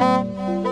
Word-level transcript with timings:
Música 0.00 0.69